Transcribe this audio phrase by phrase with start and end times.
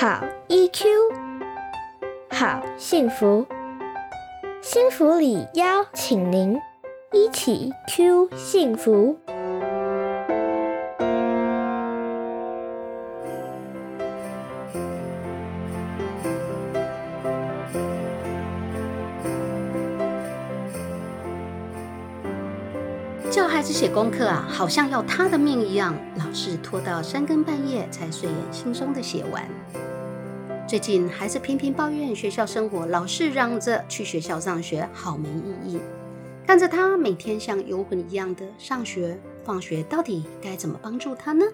[0.00, 0.84] 好 EQ，
[2.30, 3.44] 好幸福，
[4.62, 6.56] 幸福里邀请您
[7.12, 9.18] 一起 Q 幸福。
[23.28, 29.42] 叫孩子写功课啊，好像要他的命一样，老是拖到三更半夜才睡眼惺忪的写完。
[30.68, 35.80] 最近孩子频频抱怨学校生活，老是嚷着去学校上学好没意义。
[36.46, 41.46] 看着他每天像游魂一样的上学放学，到底该怎么帮助他呢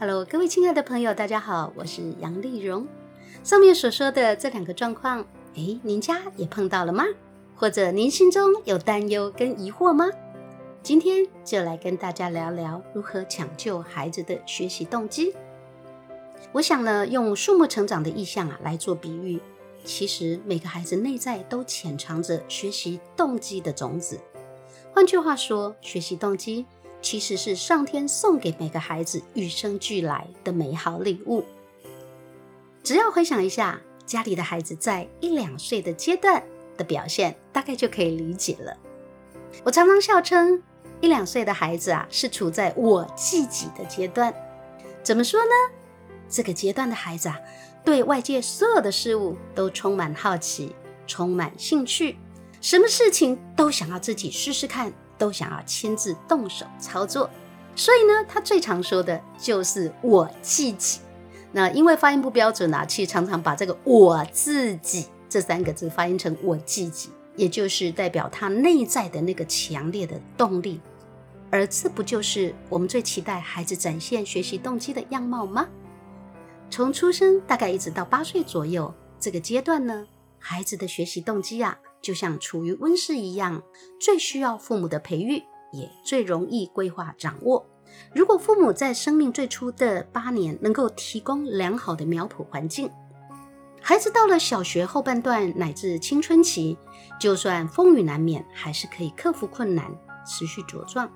[0.00, 2.84] ？Hello，各位亲爱的朋友，大家好，我是杨丽蓉。
[3.44, 5.24] 上面所说的这两个状况，
[5.54, 7.04] 诶，您家也碰到了吗？
[7.54, 10.10] 或者您心中有担忧跟疑惑吗？
[10.82, 15.32] 今天就来跟大家聊聊如何抢救孩子的学习动机。
[16.52, 19.40] 我想呢，用树木成长的意象啊来做比喻，
[19.84, 24.18] 其实每个孩子内在都潜藏着学习动机的种子。
[24.92, 26.66] 换句话说，学习动机
[27.02, 31.44] 其实是上天送给每个孩子与生俱来的美好礼物。
[32.82, 36.42] 只要回想一下家里的孩子在一两岁的阶段
[36.76, 38.76] 的表现，大概就可以理解了。
[39.64, 40.62] 我常常笑称。
[41.00, 44.34] 一两岁的孩子啊，是处在我自己的阶段。
[45.04, 45.77] 怎么说呢？
[46.28, 47.38] 这个阶段的孩子啊，
[47.84, 50.74] 对外界所有的事物都充满好奇，
[51.06, 52.16] 充满兴趣，
[52.60, 57.28] 什么事情都想要自己试试看，都想要亲自动手操作。
[57.74, 61.00] 所以呢，他最常说的就是“我自己”。
[61.52, 67.10] 那因为发音不标准啊，其实常常把这个“我自己”这三个字发音成“我自己”。
[67.38, 70.80] 也就是代表他内在的那个强烈的动力，
[71.52, 75.68] 而这不就是我们最期待孩子展现学习动机的样貌吗？
[76.70, 80.06] 从出生大概一直到八岁左右这个阶段呢，
[80.38, 83.62] 孩子的学习动机啊，就像处于温室一样，
[83.98, 85.42] 最需要父母的培育，
[85.72, 87.66] 也最容易规划掌握。
[88.14, 92.90] 如果父母在生命最初的八年能够提供良好的苗圃环境，
[93.80, 96.76] 孩子到了小学后半段乃至青春期，
[97.18, 99.90] 就算风雨难免，还是可以克服困难，
[100.26, 101.10] 持续茁壮。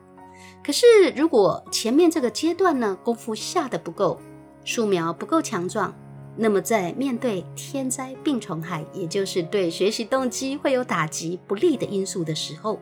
[0.65, 4.19] 可是，如果前面这个阶段呢，功夫下的不够，
[4.65, 5.95] 树苗不够强壮，
[6.37, 12.81] 那么在面对天灾病虫害，也就是对学习动机会有打击不利的因素的时候，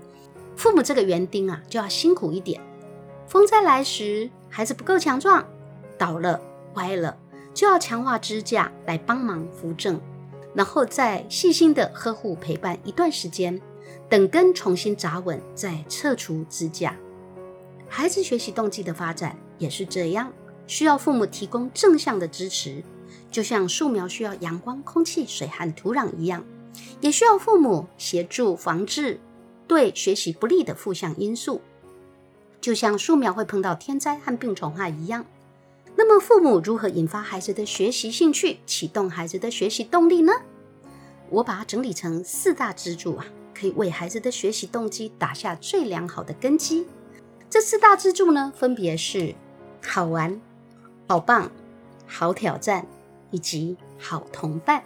[0.56, 2.60] 父母这个园丁啊，就要辛苦一点。
[3.26, 5.46] 风灾来时，孩子不够强壮，
[5.96, 6.40] 倒了，
[6.74, 7.16] 歪了。
[7.52, 10.00] 就要强化支架来帮忙扶正，
[10.54, 13.60] 然后再细心的呵护陪伴一段时间，
[14.08, 16.96] 等根重新扎稳，再撤除支架。
[17.88, 20.32] 孩子学习动机的发展也是这样，
[20.70, 22.84] 需要父母提供正向的支持，
[23.28, 26.44] 就像树苗需要阳光、空气、水和土壤一样，
[27.00, 29.18] 也需要父母协助防治
[29.66, 31.60] 对学习不利的负向因素，
[32.60, 35.26] 就像树苗会碰到天灾和病虫害一样。
[35.96, 40.32] 那么，父母如何引发孩子的学习兴趣，启动孩子的学习动力呢？
[41.30, 46.86] 我把它整理成四大支柱啊，可以为孩子的学习动机打下最良好的根基。
[47.50, 49.34] 这四大支柱呢，分别是
[49.82, 50.40] 好玩、
[51.10, 51.50] 好棒、
[52.06, 52.86] 好挑战
[53.32, 54.84] 以及好同伴。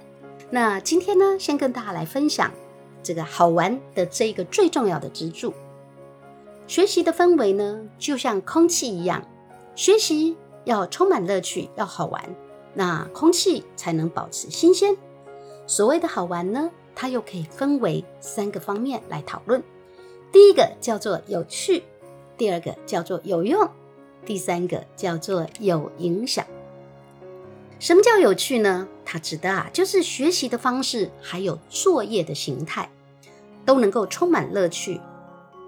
[0.48, 2.50] 那今天呢，先跟大家来分享
[3.02, 5.52] 这个好玩的这一个最重要的支柱。
[6.66, 9.22] 学习的氛围呢，就像空气一样，
[9.76, 10.38] 学习。
[10.64, 12.34] 要充满乐趣，要好玩，
[12.72, 14.96] 那空气才能保持新鲜。
[15.66, 19.62] 所谓的好玩呢，它又可以分为三个方面来讨论。
[20.32, 21.84] 第一个叫做有趣，
[22.38, 23.68] 第二个叫做有用，
[24.24, 26.44] 第三个叫做有影响。
[27.78, 28.88] 什么叫有趣呢？
[29.04, 32.88] 它指的啊，就是学习的方式还有作业的形态
[33.66, 35.00] 都能够充满乐趣。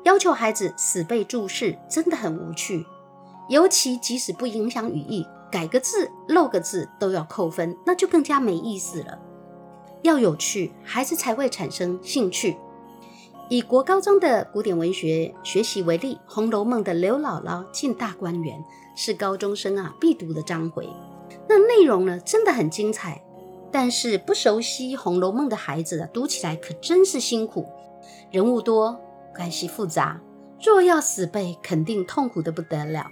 [0.04, 2.86] 要求孩子死背注释，真的很无趣。
[3.48, 9.18] 尤其即使不影响语义，改个字、漏个字都要扣分，那就更加没意思了。
[10.02, 12.56] 要有趣，孩子才会产生兴趣。
[13.48, 18.58] 以国高中的古典文学学习为例，《红楼梦》的刘姥姥进大观园
[18.96, 20.88] 是高中生啊必读的章回。
[21.48, 23.22] 那内容呢，真的很精彩。
[23.70, 27.66] 但是不熟悉《红楼梦》的孩子啊，读起来可真是辛苦。
[28.32, 28.98] 人物多，
[29.34, 30.20] 关系复杂，
[30.60, 33.06] 若要死背，肯定痛苦的不得了。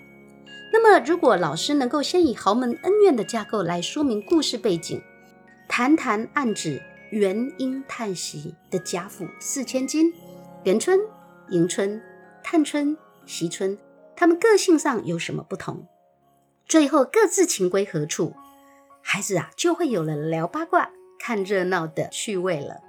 [0.72, 5.00] 那么，如果老师能够先以豪门恩怨的架构来说明故事背景，
[5.68, 6.80] 谈谈暗指
[7.10, 10.12] 元婴叹息的贾府四千金，
[10.64, 10.98] 元春、
[11.50, 12.00] 迎春、
[12.42, 12.96] 探春、
[13.26, 13.76] 惜春，
[14.16, 15.86] 他们个性上有什么不同？
[16.66, 18.32] 最后各自情归何处？
[19.02, 20.88] 孩子啊就会有了聊八卦、
[21.18, 22.80] 看热闹的趣味了。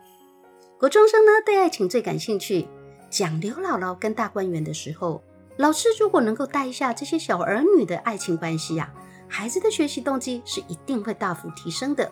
[0.80, 2.69] 国中生呢对爱情最感兴趣，
[3.10, 5.22] 讲刘姥姥跟大观园的时候，
[5.57, 8.89] 老师如果能够带一下这些小儿女的爱情关系呀，
[9.27, 12.10] 孩子的学习动机是一定会大幅提升的。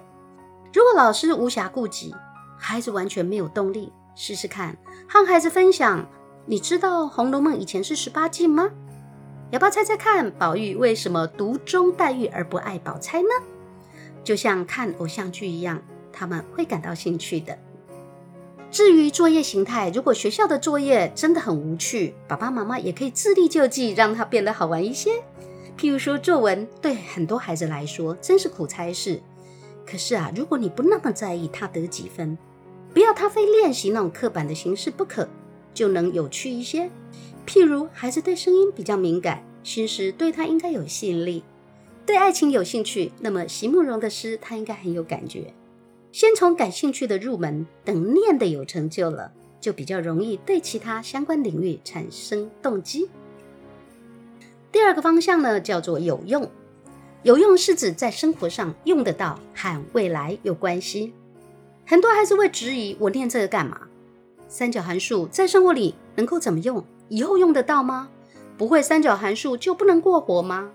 [0.74, 2.14] 如果老师无暇顾及，
[2.58, 4.78] 孩子完全没有动力，试试看
[5.08, 6.08] 和孩子分享。
[6.46, 8.70] 你知道《红楼梦》以前是十八禁吗？
[9.52, 13.30] 要不要猜猜看，宝玉为什么独钟黛玉而不爱宝钗呢？
[14.24, 15.82] 就像看偶像剧一样，
[16.12, 17.58] 他们会感到兴趣的。
[18.72, 25.12] 至于作业形态，如果学校的作业真的很无趣，爸爸妈妈也可以自力救济，让它变得好玩一些。
[25.78, 29.22] 譬如说作文，对很多孩子来说真是苦差事。
[29.86, 32.38] 可是啊，如果你不那么在意他得几分，
[32.94, 35.28] 不要他非练习那种刻板的形式不可。
[35.74, 36.90] 就能有趣一些。
[37.48, 41.42] 譬如，孩子对声音比较敏感，新诗对他应该有吸引力；
[42.06, 45.52] 对爱情有兴趣，那么席慕容的诗他应该很有感觉。
[46.12, 53.10] 先从感兴趣的入门，等念的有成就了，就比较容易对其他相关领域产生动机。
[54.72, 56.48] 第二个方向呢，叫做有用。
[57.24, 61.14] 有用是指在生活上用得到，和未来有关系。
[61.94, 63.82] 很多孩子会质疑：我念这个干嘛？
[64.48, 66.84] 三角函数在生活里能够怎么用？
[67.08, 68.10] 以后用得到吗？
[68.58, 70.72] 不会三角函数就不能过活吗？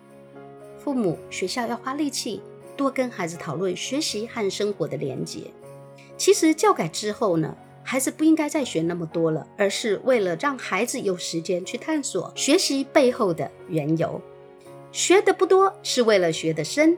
[0.79, 2.41] 父母、学校要花力气
[2.77, 5.51] 多跟孩子讨论学习和生活的连结。
[6.17, 14.23] 其实教改之后呢，孩子不应该再学那么多了，而是为了让孩子有时间去探索学习背后的缘由。
[14.93, 16.97] 学的不多是为了学得深，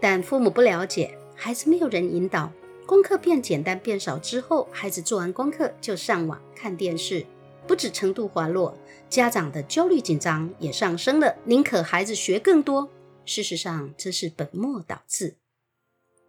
[0.00, 2.50] 但父母不了解，孩子没有人引导。
[2.90, 7.24] 功课变简单变少之后，孩子做完功课就上网看电视，
[7.64, 8.76] 不止程度滑落，
[9.08, 12.88] 家长的焦虑紧张也上升了，宁可孩子学更多。
[13.24, 15.36] 事实上，这是本末倒置。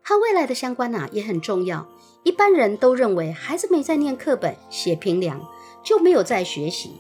[0.04, 1.90] 和未来的相关啊也很重要。
[2.24, 5.44] 一般人都认为孩子没在念课本、写评量，
[5.84, 6.92] 就没有在学习。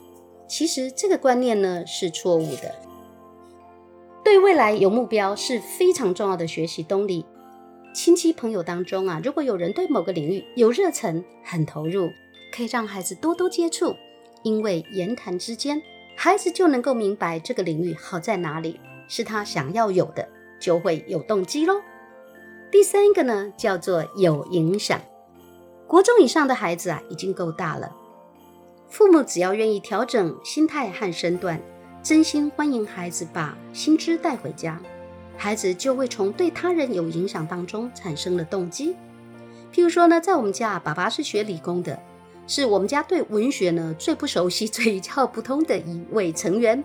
[0.50, 2.74] 其实这个观念呢是错误的。
[4.24, 7.24] 对未来有目标是非常重要的学习动力。
[7.94, 12.10] 亲戚朋友当中啊，如果有人对某个领域有热忱、很投入，
[12.52, 13.96] 可以让孩子多多接触，
[14.44, 15.82] 因为言谈之间，
[16.16, 18.80] 孩子就能够明白这个领域好在哪里，
[19.10, 20.28] 是他想要有的，
[20.60, 21.82] 就会有动机喽。
[22.72, 25.02] 第三个呢，叫做有影响。
[25.86, 27.94] 国中以上的孩子啊，已经够大了，
[28.88, 31.60] 父母只要愿意调整心态和身段，
[32.02, 34.82] 真心欢迎孩子把新知带回家。
[35.42, 38.96] 孩子就会从对他人有影响当中产生了动机。
[39.74, 42.00] 譬如说呢，在我们家，爸爸是学理工的，
[42.46, 46.84] 是我们家对文学呢最不熟悉、 最一窍不通的一位成员。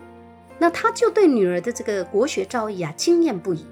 [0.57, 3.63] 那他就对女儿的这个国学造诣啊惊艳不已。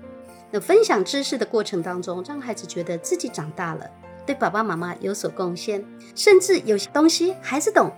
[0.52, 3.90] 那分享知识的过程当中，让孩子觉得自己长大了，
[4.24, 5.84] 对爸爸妈妈有所贡献，
[6.14, 7.92] 甚至有些东西孩子懂，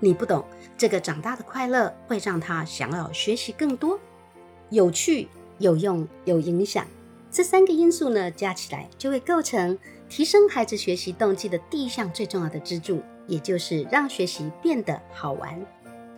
[0.00, 0.44] 你不懂，
[0.76, 3.96] 这个长大的快乐会让他想要学习更多，
[4.70, 5.28] 有趣。
[5.62, 6.84] 有用、有影响，
[7.30, 9.78] 这三个因素呢，加起来就会构成
[10.08, 15.64] 提升孩子学习动机的第一项最重要的支柱，也就是让学习变得好玩。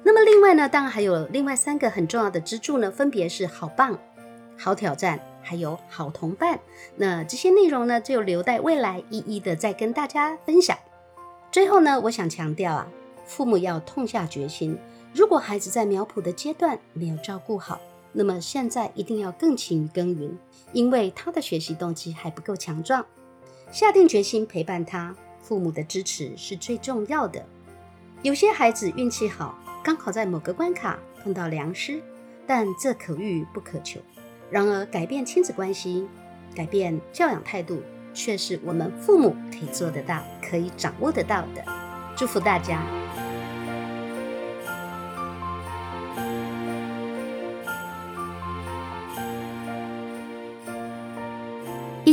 [0.02, 3.99] 那么另外呢，当然还有另外三个很重要的支柱呢，分别是好棒、
[4.58, 6.58] 好挑战，还有好同伴。
[6.96, 10.77] 那这些内容呢，就留待未来一一的再跟大家分享。
[11.53, 12.89] 最后呢，我想强调啊，
[13.27, 14.79] 父母要痛下决心，
[15.15, 17.79] 如果孩子在苗圃的阶段没有照顾好。
[18.16, 20.38] 那么现在一定要更勤于耕耘，
[20.72, 23.04] 因为他的学习动机还不够强壮。
[23.72, 27.44] 下定决心陪伴他，父母的支持是最重要的。
[28.22, 32.00] 有些孩子运气好，刚好在某个关卡碰到良师，
[32.46, 34.00] 但这可遇不可求。
[34.48, 36.06] 然而，改变亲子关系，
[36.54, 37.82] 改变教养态度，
[38.14, 41.64] 却是我们父母可以做得到、可以掌握得到的。
[42.16, 43.04] 祝福大家！